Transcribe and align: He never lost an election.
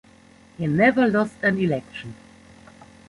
He 0.57 0.65
never 0.65 1.07
lost 1.07 1.35
an 1.43 1.59
election. 1.59 2.15